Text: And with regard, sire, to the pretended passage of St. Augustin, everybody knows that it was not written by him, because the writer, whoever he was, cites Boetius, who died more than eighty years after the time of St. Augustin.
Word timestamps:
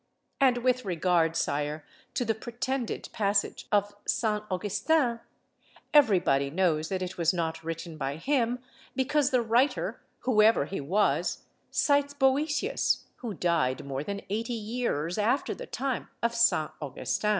And 0.39 0.57
with 0.63 0.83
regard, 0.83 1.35
sire, 1.35 1.85
to 2.15 2.25
the 2.25 2.33
pretended 2.33 3.09
passage 3.13 3.67
of 3.71 3.93
St. 4.07 4.43
Augustin, 4.49 5.19
everybody 5.93 6.49
knows 6.49 6.89
that 6.89 7.03
it 7.03 7.19
was 7.19 7.35
not 7.35 7.63
written 7.63 7.97
by 7.99 8.15
him, 8.15 8.63
because 8.95 9.29
the 9.29 9.43
writer, 9.43 10.01
whoever 10.21 10.65
he 10.65 10.81
was, 10.81 11.43
cites 11.69 12.15
Boetius, 12.15 13.03
who 13.17 13.35
died 13.35 13.85
more 13.85 14.03
than 14.03 14.23
eighty 14.31 14.53
years 14.53 15.19
after 15.19 15.53
the 15.53 15.67
time 15.67 16.09
of 16.23 16.33
St. 16.33 16.71
Augustin. 16.81 17.29